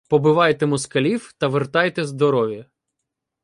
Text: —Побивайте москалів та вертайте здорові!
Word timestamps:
—Побивайте 0.09 0.65
москалів 0.65 1.33
та 1.37 1.47
вертайте 1.47 2.05
здорові! 2.05 2.65